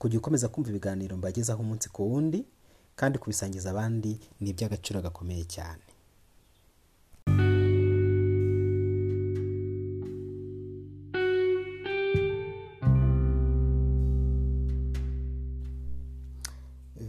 kujya 0.00 0.16
ukomeza 0.20 0.50
kumva 0.52 0.68
ibiganiro 0.70 1.12
mbagezaho 1.20 1.60
umunsi 1.64 1.86
ku 1.94 2.00
wundi 2.10 2.38
kandi 2.98 3.16
kubisangiza 3.22 3.66
abandi 3.70 4.10
ni 4.40 4.48
iby'agaciro 4.52 4.98
gakomeye 5.06 5.44
cyane. 5.54 5.84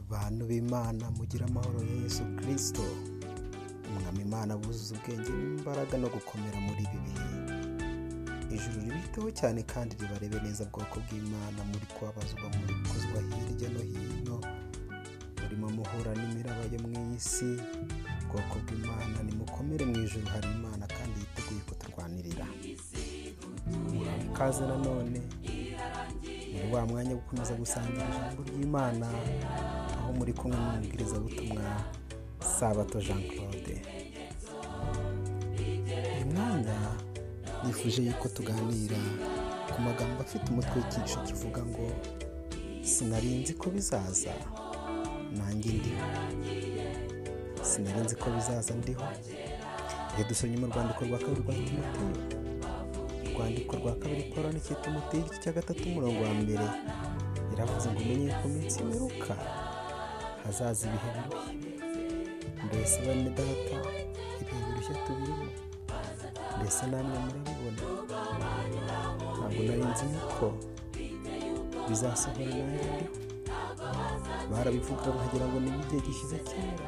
Bantu 0.10 0.44
b'imana 0.50 1.06
mugira 1.18 1.46
amahoro 1.50 1.80
ya 1.90 1.96
yesu 2.04 2.22
kirisito 2.38 2.84
umwami 3.90 4.22
imana 4.28 4.52
buzuza 4.62 4.92
ubwenge 4.96 5.32
n'imbaraga 5.40 5.96
no 6.02 6.08
gukomera 6.16 6.58
muri 6.68 6.82
ibi 6.88 7.00
bihe. 7.06 7.28
Ijuru 8.56 8.80
ribiteho 8.86 9.32
cyane 9.40 9.60
kandi 9.64 9.96
ribarebe 10.00 10.38
neza 10.46 10.64
bwoko 10.72 11.00
bw'imana 11.06 11.60
muri 11.72 11.86
kubabazwa 11.96 12.46
muri 12.60 12.74
kuzwa 12.88 13.20
hirya 13.30 13.70
no 13.74 13.82
hino. 13.90 14.38
Murimo 15.42 15.68
muhura 15.76 16.12
n'imiraba 16.20 16.64
yo 16.74 16.80
mu 16.84 17.16
isi 17.18 17.50
bwoko 18.30 18.56
bw'imana 18.66 19.18
nimukomere 19.28 19.84
mu 19.90 19.96
ijuru 20.06 20.28
hari 20.34 20.48
imana 20.58 20.84
kandi 20.88 21.16
yiteguye 21.24 21.62
kuturwanirira. 21.68 22.46
Ikaze 24.28 24.64
nanone 24.68 25.20
muri 26.54 26.68
wa 26.74 26.86
mwanya 26.86 27.12
wo 27.12 27.18
gukomeza 27.22 27.54
gusangira 27.56 28.06
ijambo 28.12 28.42
ry'imana 28.50 29.08
aho 29.98 30.10
muri 30.18 30.34
kumwe 30.34 30.58
n'umubwirizabutumwa 30.58 31.64
sabato 32.60 32.98
jean 33.06 33.22
claude. 33.30 33.76
Nifuje 37.66 38.02
yuko 38.08 38.28
tuganira 38.36 38.98
ku 39.74 39.78
magambo 39.82 40.18
afite 40.26 40.46
umutwe 40.52 40.76
w'icyiciro 40.80 41.22
kivuga 41.28 41.62
ngo 41.70 41.86
sinarinzi 42.92 43.54
ko 43.62 43.70
bizaza 43.70 44.34
nanjye 45.38 45.72
ndiho. 45.78 46.06
Sinarinzi 47.70 48.16
ko 48.22 48.28
bizaza 48.36 48.74
ndiho. 48.82 49.06
Iyo 50.16 50.24
dusomye 50.30 50.58
mu 50.58 50.68
rwandiko 50.72 51.02
rwa 51.08 51.18
kabiri 51.24 51.42
rwa 51.44 51.54
timoteyo. 51.68 52.16
Urwandiko 53.32 53.74
rwa 53.82 53.94
kabiri 54.02 54.24
paul 54.34 54.46
n'ikiye 54.54 54.78
timoteyo 54.84 55.22
igice 55.24 55.38
cya 55.44 55.52
gatatu 55.58 55.82
umurongo 55.90 56.22
wa 56.28 56.34
mbere. 56.42 56.68
Yaravuze 57.52 57.88
ngo 57.92 58.02
umenye 58.04 58.28
ko 58.40 58.44
iminsi 58.50 58.78
imeruka 58.84 59.34
hazaza 60.44 60.82
ibihe 60.90 61.10
birushye 61.16 61.54
mbese 62.66 62.98
bane 63.06 63.30
data 63.38 63.78
ibihe 64.42 64.60
birushye 64.68 64.94
tubirimo? 65.06 65.48
Mbese 66.62 66.86
namwe 66.92 67.18
murabibona 67.24 67.84
ntabwo 69.36 69.62
nari 69.68 69.84
nzi 69.92 70.06
yuko 70.14 70.46
bizasohora 71.88 72.46
nanjye 72.56 73.06
barabivuga 74.52 75.08
nkagira 75.16 75.46
ngo 75.50 75.58
ni 75.64 75.70
igihe 75.82 76.00
gishyize 76.06 76.38
kera. 76.50 76.88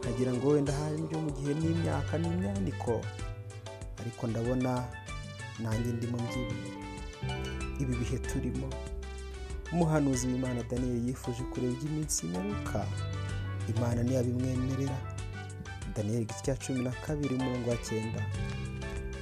Nkagira 0.00 0.30
ngo 0.36 0.46
wenda 0.52 0.72
hari 0.78 0.96
ibyo 1.02 1.18
mu 1.24 1.30
gihe 1.36 1.52
n'imyaka 1.60 2.12
n'imyaniko 2.20 2.94
ariko 4.00 4.22
ndabona 4.30 4.72
nanjye 5.62 5.90
ndimo 5.96 6.16
mbyibuye 6.24 6.70
ibi 7.82 7.94
bihe 8.00 8.18
turimo. 8.28 8.68
Umuhanuzi 9.72 10.24
w'imana 10.30 10.62
daniyeli 10.70 11.08
yifuje 11.08 11.42
kureba 11.50 11.72
iby'iminsi 11.74 12.18
imeruka 12.26 12.80
imana 13.72 13.98
ntiyabimwemerera 14.02 14.98
daniyeli 15.96 16.22
igice 16.26 16.42
cya 16.44 16.54
cumi 16.62 16.80
na 16.86 16.92
kabiri 17.04 17.34
umurongo 17.34 17.70
wa 17.70 17.76
cyenda. 17.86 18.20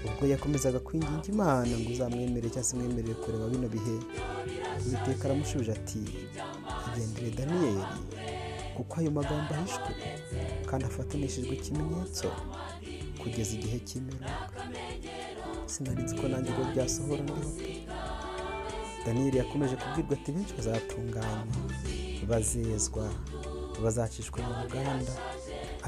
Ubwo 0.06 0.26
yakomezaga 0.26 0.78
kwinginga 0.86 1.26
imana 1.34 1.72
ngo 1.78 1.90
uzamwemere 1.92 2.48
cyangwa 2.50 2.64
se 2.68 2.76
mwemerere 2.76 3.14
kureba 3.14 3.46
bino 3.48 3.68
bihe. 3.68 3.96
Uwiteka 4.86 5.24
aramushubije 5.24 5.72
ati 5.72 6.00
igendere 6.88 7.30
daniyeli 7.38 7.84
kuko 8.76 9.00
ayo 9.00 9.10
magambo 9.10 9.54
ahishwe 9.54 9.90
kandi 10.68 10.84
afatanishijwe 10.84 11.52
ikimenyetso 11.56 12.28
kugeza 13.22 13.52
igihe 13.56 13.78
cy'imperuka. 13.86 14.60
Sinarinzi 15.66 16.14
ko 16.20 16.28
nanjye 16.28 16.50
ngo 16.52 16.62
byasohora 16.72 17.22
ndiho. 17.22 17.50
Pe 17.58 19.06
daniyeli 19.06 19.36
yakomeje 19.38 19.76
kubwirwa 19.76 20.12
ati 20.18 20.30
benshi 20.32 20.54
bazatunganywa 20.58 21.46
bazezwa 22.28 23.04
bazacishwa 23.82 24.38
mu 24.46 24.52
ruganda 24.62 25.12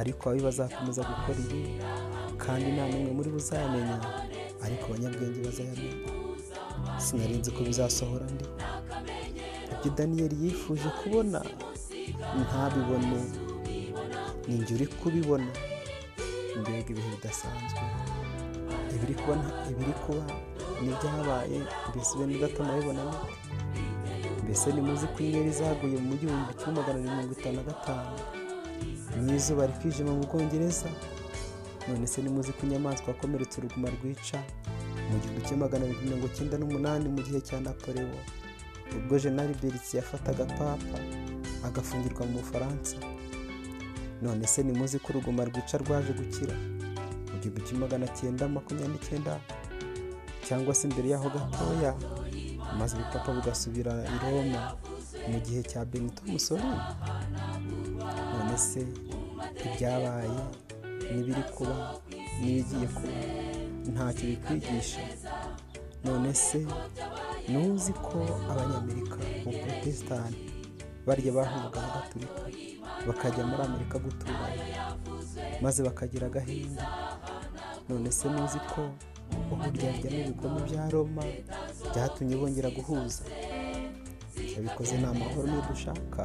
ariko 0.00 0.22
ababi 0.28 0.42
bazakomeza 0.48 1.00
gukora 1.10 1.38
ibi 1.44 1.60
kandi 2.46 2.66
nta 2.74 2.84
n'umwe 2.90 3.10
muri 3.16 3.28
bo 3.32 3.38
uzayamenya 3.42 3.96
ariko 4.64 4.84
abanyabwenge 4.88 5.38
bazayamenya. 5.46 5.98
Sinarinzi 7.04 7.50
ko 7.56 7.60
bizasohora 7.68 8.26
ndiho 8.34 8.52
ibyo 9.74 9.90
daniyeli 9.96 10.36
yifuje 10.42 10.88
kubona 11.00 11.38
ntabibone. 12.40 13.18
Ni 14.48 14.54
njye 14.58 14.72
uri 14.76 14.86
kubibona. 15.00 15.50
Mbega 16.60 16.88
ibihe 16.92 17.08
bidasanzwe. 17.14 17.82
Ibiri 18.94 19.14
kuba 20.02 20.24
n'ibyabaye 20.82 21.58
mbese 21.90 22.12
bene 22.18 22.38
gato 22.40 22.58
murabibona 22.64 23.02
mbese 24.44 24.66
nimuzi 24.72 25.06
ko 25.12 25.18
inyenyeri 25.20 25.52
zaguye 25.58 25.98
mu 26.06 26.14
gihumbi 26.20 26.52
kimwe 26.58 26.72
magana 26.78 26.96
arindwi 26.98 27.14
mirongo 27.16 27.32
itanu 27.36 27.56
na 27.58 27.64
gatanu? 27.68 28.14
N'izuba 29.24 29.66
rikijima 29.68 30.12
mu 30.16 30.22
bwongereza? 30.28 30.88
None 31.88 32.06
se 32.06 32.22
nimuzi 32.22 32.52
ko 32.52 32.66
inyamaswa 32.66 33.08
yakomeretse 33.08 33.58
uruguma 33.60 33.88
rwica 33.90 34.38
mu 35.10 35.18
gihumbi 35.22 35.40
kimwe 35.46 35.60
magana 35.64 35.84
arindwi 35.84 36.04
mirongo 36.06 36.26
icyenda 36.26 36.58
n'umunani 36.58 37.06
mu 37.08 37.20
gihe 37.22 37.40
cya 37.40 37.60
napoleon. 37.60 38.10
Ubwo 38.96 39.18
jenali 39.18 39.54
beritsi 39.62 39.96
yafataga 39.96 40.44
papa 40.58 40.98
agafungirwa 41.66 42.26
mu 42.26 42.38
bufaransa. 42.42 42.96
None 44.22 44.46
se 44.46 44.62
nimuzi 44.62 44.98
ko 44.98 45.06
uruguma 45.12 45.44
rwica 45.44 45.78
rwaje 45.78 46.12
gukira? 46.12 46.54
Mu 47.30 47.36
gihumbi 47.40 47.60
kimwe 47.66 47.80
magana 47.86 48.06
cyenda 48.18 48.48
makumyabiri 48.48 48.92
n'icyenda 48.98 49.38
cyangwa 50.46 50.74
se 50.74 50.88
imbere 50.88 51.08
yaho 51.08 51.28
gatoya 51.30 51.92
maze 52.78 52.96
ubupapa 52.96 53.30
bugasubira 53.32 53.92
i 54.14 54.16
roma 54.22 54.62
mu 55.30 55.38
gihe 55.46 55.62
cya 55.62 55.84
benito 55.84 56.22
mussolini. 56.26 56.80
None 58.34 58.58
se 58.58 58.82
ibyabaye 59.66 60.34
n'ibiri 61.14 61.42
kuba 61.54 61.76
n'ibigiye 62.40 62.86
kuba. 62.96 63.20
Ntacyo 63.92 64.24
bikwigisha. 64.30 65.00
None 66.04 66.34
se 66.34 66.60
ntuzi 67.50 67.92
ko 68.06 68.18
abanyamerika 68.50 69.18
protesitanti 69.42 70.44
barya 71.06 71.30
bahungaga 71.36 71.78
abagatulika 71.82 72.42
bakajya 73.06 73.42
muri 73.48 73.62
amerika 73.68 73.96
guturana 74.04 74.48
maze 75.62 75.78
bakagira 75.86 76.26
agahinda? 76.30 76.82
None 77.88 78.10
se 78.18 78.24
ntuzi 78.28 78.58
ko 78.72 78.82
uburyarya 79.52 80.08
n'ubugome 80.10 80.60
bya 80.68 80.84
roma 80.92 81.22
byatumye 81.90 82.34
bongera 82.40 82.70
guhuza? 82.76 83.22
Yabikoze 84.54 84.94
ni 84.98 85.04
amahoro 85.10 85.46
niyo 85.48 85.62
dushaka. 85.70 86.22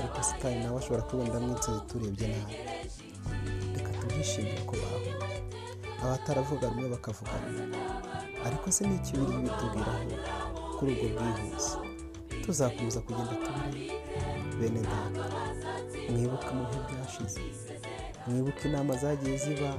Ariko 0.00 0.18
sitani 0.28 0.58
nawe 0.64 0.78
ashobora 0.78 1.02
kubenda 1.08 1.40
mwinsozi 1.40 1.80
turebye 1.88 2.26
nabi. 2.32 2.54
Reka 4.24 4.32
tubyishimire 4.32 4.64
ko 4.66 4.74
bahuye 4.80 5.12
abataravuga 6.02 6.68
rumwe 6.68 6.88
bakavuga 6.88 7.32
rumwe. 7.44 7.78
Ariko 8.46 8.70
se 8.72 8.84
ni 8.86 8.96
iki 8.96 9.12
biri 9.16 9.36
bitubwiraho 9.44 10.12
kuri 10.78 10.92
ubwo 10.92 11.06
bwihuse? 11.16 11.76
Tuzakomeza 12.44 13.00
kugenda 13.00 13.34
tubireba 13.44 13.94
bene 14.60 14.80
data 14.80 15.24
mwibuke 16.10 16.50
mu 16.56 16.64
bihe 16.68 16.80
byashize. 16.88 17.40
Mwibuke 18.26 18.68
inama 18.68 18.96
zagiye 18.96 19.36
ziba 19.38 19.70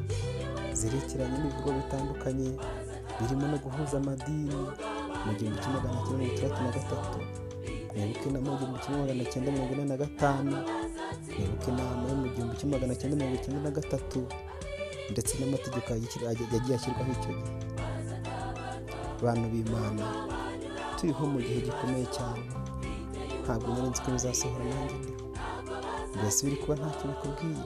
zerekeranye 0.73 1.37
n'ibigo 1.41 1.69
bitandukanye 1.77 2.49
birimo 3.19 3.45
no 3.51 3.57
guhuza 3.63 3.97
amadini. 3.97 4.57
Mu 5.25 5.31
gihumbi 5.37 5.57
kimwe 5.61 5.79
magana 5.81 6.01
cyenda 6.05 6.17
mirongo 6.17 6.33
itandatu 6.37 6.61
na 6.63 6.71
gatatu 6.77 7.19
mwibuke 7.95 8.25
inama 8.29 8.49
mu 8.51 8.57
gihumbi 8.59 8.79
kimwe 8.83 8.97
magana 9.01 9.23
cyenda 9.31 9.49
mirongo 9.51 9.73
ine 9.73 9.85
na 9.85 9.97
gatanu. 9.97 10.53
Mwibuke 11.39 11.67
inama 11.71 12.03
yo 12.09 12.15
mu 12.21 12.27
gihumbi 12.33 12.55
kimwe 12.59 12.73
magana 12.75 12.95
cyenda 12.99 13.15
mirongo 13.17 13.35
icyenda 13.39 13.59
na 13.63 13.71
gatatu 13.77 14.19
ndetse 15.11 15.31
n'amategeko 15.39 15.87
yagiye 15.93 16.75
ashyirwaho 16.77 17.11
icyo 17.17 17.31
gihe. 17.37 17.53
Abantu 19.21 19.45
b'imana 19.51 20.03
turiho 20.97 21.23
mu 21.33 21.39
gihe 21.45 21.59
gikomeye 21.67 22.05
cyane. 22.15 22.43
Ntabwo 23.43 23.67
nari 23.73 23.89
nzi 23.89 24.01
ko 24.03 24.09
bizasohora 24.15 24.65
nanjye 24.71 25.11
mbese 26.17 26.39
biri 26.45 26.57
kuba 26.61 26.73
ntacyo 26.79 27.05
bikubwiye. 27.11 27.63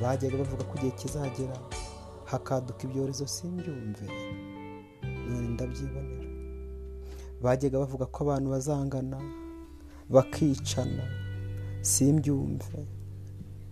Bajyaga 0.00 0.36
bavuga 0.42 0.62
ko 0.68 0.72
igihe 0.76 0.92
kizagera 1.00 1.56
hakaduka 2.30 2.80
ibyorezo 2.86 3.24
simbyumve. 3.26 4.04
None 5.26 5.48
ndabyibonera. 5.54 6.28
Bajyaga 7.42 7.76
bavuga 7.82 8.04
ko 8.12 8.18
abantu 8.24 8.46
bazangana 8.54 9.18
bakicana 10.14 11.04
simbyumve. 11.86 12.78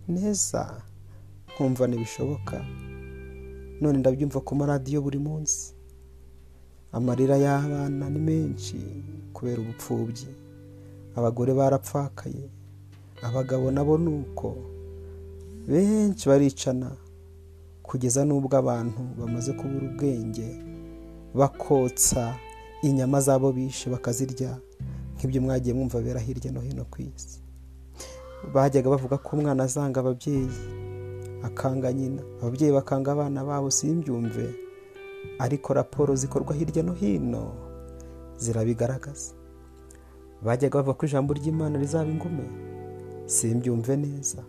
Neza 0.08 0.82
nkumva 1.54 1.86
ntibishoboka. 1.86 2.56
None 3.80 3.98
ndabyumva 3.98 4.40
ku 4.40 4.54
maradiyo 4.54 5.02
buri 5.02 5.18
munsi. 5.18 5.74
Amarira 6.92 7.36
y'abana 7.36 8.10
ni 8.10 8.18
menshi 8.18 8.78
kubera 9.34 9.58
ubupfubyi. 9.62 10.30
Abagore 11.16 11.54
barapfakaye 11.54 12.44
abagabo 13.22 13.70
nabo 13.70 13.98
ni 13.98 14.08
uko. 14.22 14.48
Benshi 15.68 16.28
baricana 16.28 16.90
kugeza 17.82 18.24
n'ubwo 18.24 18.54
abantu 18.56 19.02
bamaze 19.18 19.52
kubura 19.52 19.86
ubwenge 19.90 20.48
bakotsa 21.34 22.36
inyama 22.82 23.20
zabo 23.20 23.52
bishe 23.52 23.90
bakazirya 23.90 24.58
nk'ibyo 25.16 25.40
mwagiye 25.42 25.74
mwumva 25.74 26.00
bera 26.00 26.20
hirya 26.20 26.52
no 26.52 26.60
hino 26.60 26.84
ku 26.84 27.02
isi. 27.02 27.40
Bajyaga 28.52 28.90
bavuga 28.90 29.16
ko 29.18 29.36
umwana 29.36 29.64
azanga 29.64 30.00
ababyeyi 30.00 30.50
akanga 31.42 31.92
nyina. 31.92 32.22
Ababyeyi 32.42 32.72
bakanga 32.72 33.12
abana 33.12 33.44
babo 33.44 33.70
simbyumve. 33.70 34.54
Ariko 35.38 35.74
raporo 35.74 36.14
zikorwa 36.14 36.54
hirya 36.54 36.82
no 36.82 36.92
hino 36.92 37.52
zirabigaragaza. 38.36 39.34
Bajyaga 40.42 40.78
bavuga 40.78 40.98
ko 40.98 41.06
ijambo 41.06 41.34
ry'imana 41.34 41.78
rizaba 41.78 42.10
ingume 42.10 42.44
simbyumve 43.26 43.96
neza. 43.96 44.42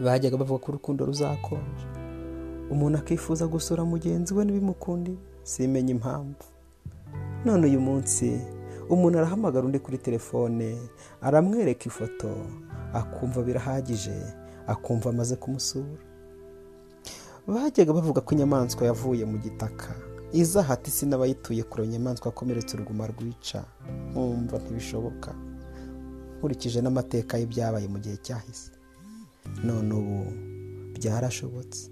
Bajyaga 0.00 0.36
bavuga 0.36 0.58
ko 0.64 0.72
urukundo 0.72 1.06
ruzakonja. 1.06 1.86
Umuntu 2.70 2.98
akifuza 2.98 3.46
gusura 3.46 3.84
mugenzi 3.84 4.34
we 4.34 4.44
ntibimukundi 4.44 5.18
simenye 5.42 5.90
impamvu. 5.92 6.44
None 7.44 7.66
uyu 7.66 7.80
munsi 7.80 8.40
umuntu 8.90 9.18
arahamagara 9.18 9.66
undi 9.66 9.78
kuri 9.78 9.98
telefone 9.98 10.76
aramwereka 11.22 11.84
ifoto. 11.86 12.28
Akumva 12.94 13.42
birahagije 13.42 14.14
akumva 14.66 15.10
amaze 15.10 15.36
kumusura. 15.36 16.02
Bajyaga 17.46 17.92
bavuga 17.92 18.20
ko 18.20 18.34
inyamaswa 18.34 18.86
yavuye 18.86 19.24
mu 19.24 19.38
gitaka. 19.38 19.94
Iza 20.32 20.62
hati 20.62 20.90
isi 20.90 21.06
n'abayituye 21.06 21.62
kure 21.64 21.84
inyamaswa 21.84 22.28
akomeretse 22.28 22.76
uruguma 22.76 23.06
rwica. 23.06 23.64
Nkumva 24.12 24.58
ntibishoboka. 24.58 25.30
Nkurikije 26.38 26.80
n'amateka 26.84 27.38
y'ibyabaye 27.40 27.88
mu 27.88 27.98
gihe 27.98 28.16
cyahise. 28.20 28.70
None 29.64 29.88
ubu 29.94 30.18
byarashobotse. 30.96 31.88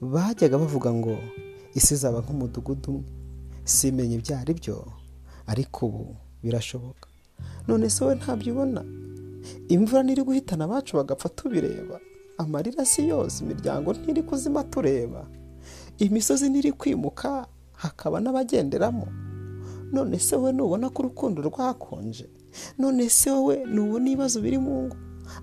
Bajyaga 0.00 0.58
bavuga 0.58 0.92
ngo 0.92 1.16
isi 1.74 1.94
izaba 1.94 2.20
nk'umudugudu 2.20 2.90
umwe. 2.92 3.04
Simenye 3.64 4.14
ibyo 4.20 4.34
ari 4.38 4.52
byo 4.60 4.76
ariko 5.46 5.86
ubu 5.86 6.04
birashoboka. 6.44 7.08
None 7.68 7.88
se 7.90 8.04
we 8.04 8.14
ntabyo 8.14 8.52
ubona 8.52 8.82
imvura 9.68 10.02
ntiri 10.02 10.22
guhitana 10.22 10.64
abacu 10.64 10.96
bagapfa 10.96 11.28
tubireba. 11.28 12.00
Amarira 12.38 12.84
si 12.84 13.08
yose 13.08 13.44
imiryango 13.44 13.92
ntiri 13.92 14.22
kuzima 14.22 14.64
tureba. 14.64 15.26
Imisozi 15.98 16.48
ntiri 16.50 16.72
kwimuka 16.72 17.46
hakaba 17.72 18.20
n'abagenderamo. 18.20 19.06
None 19.92 20.18
se 20.18 20.36
we 20.36 20.52
nubona 20.52 20.90
ko 20.90 21.02
urukundo 21.02 21.42
rwakonje? 21.42 22.26
None 22.78 23.08
se 23.08 23.30
wowe 23.30 23.64
nubona 23.66 24.06
ibibazo 24.10 24.40
biri 24.40 24.58
mu 24.58 24.82
ngo? 24.88 24.96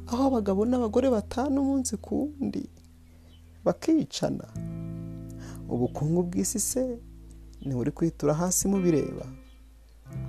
Aho 0.07 0.23
abagabo 0.27 0.65
n'abagore 0.65 1.09
batanu 1.09 1.61
umunsi 1.61 1.97
ku 1.97 2.15
wundi 2.39 2.69
bakicana. 3.65 4.45
Ubukungu 5.69 6.23
bw'isi 6.23 6.59
se 6.59 6.97
ntiburi 7.61 7.91
kwitura 7.91 8.33
hasi 8.33 8.67
mubireba 8.67 9.25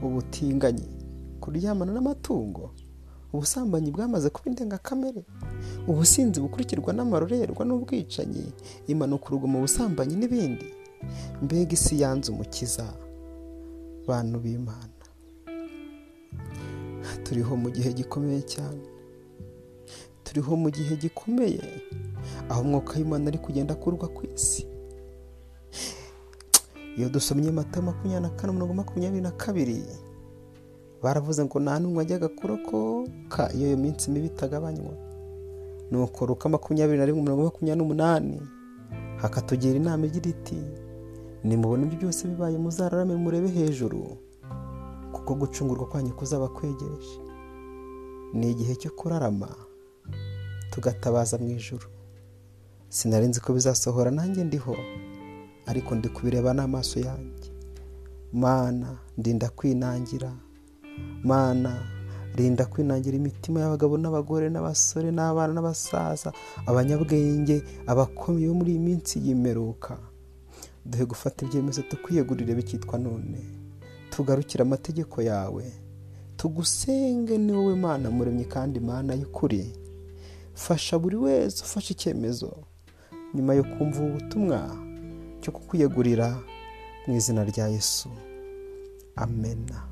ubutinganyi 0.02 0.88
kuryamana 1.40 1.92
n'amatungo. 1.92 2.74
Ubusambanyi 3.32 3.90
bwamaze 3.90 4.30
kuba 4.30 4.46
indengakamere. 4.50 5.22
Ubusinzi 5.88 6.40
bukurikirwa 6.40 6.92
n'amarorerwa 6.92 7.62
n'ubwicanyi 7.64 8.44
impanuka 8.86 9.26
urugomo 9.28 9.58
ubusambanyi 9.58 10.14
n'ibindi. 10.16 10.66
Mbega 11.42 11.72
isi 11.72 12.00
yanze 12.02 12.32
umukiza 12.32 12.86
bantu 14.06 14.36
b'imana. 14.42 15.00
Turiho 17.24 17.56
mu 17.56 17.70
gihe 17.70 17.92
gikomeye 17.92 18.42
cyane. 18.42 18.82
Turiho 20.24 20.56
mu 20.56 20.68
gihe 20.70 20.96
gikomeye 20.96 21.62
aho 22.50 22.60
umwuka 22.62 22.98
w'imana 22.98 23.24
ari 23.30 23.38
kugenda 23.38 23.74
akurwa 23.74 24.08
ku 24.08 24.26
isi. 24.34 24.66
Iyo 26.98 27.08
dusomye 27.08 27.50
mata 27.50 27.80
makumyabiri 27.82 28.22
na 28.22 28.30
kane 28.36 28.52
makumyabiri 28.52 29.22
na 29.22 29.30
kabiri 29.30 29.78
baravuze 31.02 31.44
ngo 31.44 31.60
nta 31.60 31.78
n'umwe 31.80 32.02
ajyaga 32.02 32.28
kurokoka. 32.28 33.52
Iyo 33.54 33.66
iyo 33.68 33.76
minsi 33.76 34.10
mibi 34.10 34.26
itagabanywa. 34.26 34.94
Nuko 35.90 36.26
ruka 36.26 36.48
makumyabiri 36.48 36.98
na 36.98 37.04
rimwe 37.06 37.22
mirongo 37.22 37.42
makumyabiri 37.44 37.78
n'umunani 37.82 38.38
hakatugira 39.22 39.76
inama 39.76 40.06
igira 40.06 40.30
iti 40.30 40.56
nimubona 41.44 41.82
ibyo 41.84 41.98
byose 41.98 42.28
bibaye 42.28 42.58
muzararame 42.58 43.16
murebe 43.16 43.48
hejuru 43.48 44.16
kuko 45.12 45.34
gucungurwa 45.34 45.86
kwanyu 45.88 46.12
kuzaba 46.14 46.48
kwegereje. 46.48 47.16
Ni 48.32 48.50
igihe 48.50 48.76
cyo 48.76 48.90
kurarama 48.90 49.48
tugatabaza 50.70 51.38
mu 51.38 51.48
ijoro 51.50 51.86
sinari 52.88 53.26
nzi 53.26 53.40
ko 53.40 53.52
bizasohora 53.52 54.10
nanjye 54.10 54.44
ndiho 54.44 54.76
ariko 55.66 55.94
ndi 55.94 56.08
kubireba 56.08 56.54
n'amaso 56.54 57.00
yanjye. 57.00 57.50
Mana 58.32 58.98
ndinda 59.18 59.48
kwinangira 59.50 60.30
mana 61.24 61.72
rinda 62.36 62.64
kwinangira 62.66 63.16
imitima 63.16 63.60
y'abagabo 63.60 63.98
n'abagore 63.98 64.48
n'abasore 64.50 65.10
n'abana 65.10 65.52
n'abasaza 65.54 66.32
abanyabwenge 66.66 67.62
abakomeye 67.86 68.48
bo 68.48 68.54
muri 68.54 68.70
iyi 68.72 68.78
minsi 68.80 69.18
yimeruka. 69.24 69.98
Duhe 70.86 71.04
gufata 71.04 71.44
ibyemezo 71.46 71.82
tukwiyegurire 71.82 72.54
bikitwa 72.54 72.98
none. 72.98 73.38
Tugarukire 74.10 74.62
amategeko 74.62 75.22
yawe. 75.22 75.64
Tugusenge 76.36 77.38
ni 77.38 77.52
wowe 77.52 77.74
mana 77.76 78.10
muremye 78.10 78.44
kandi 78.44 78.80
mana 78.80 79.14
y'ukuri. 79.14 79.72
Fasha 80.54 80.98
buri 80.98 81.16
wese 81.16 81.64
ufashe 81.64 81.92
icyemezo. 81.94 82.52
Nyuma 83.34 83.54
yo 83.54 83.64
kumva 83.64 84.00
ubu 84.02 84.12
butumwa 84.14 84.76
cyo 85.40 85.52
kukwiyegurira 85.52 86.38
mu 87.06 87.16
izina 87.16 87.44
rya 87.44 87.68
yesu. 87.68 88.08
Amena 89.16 89.84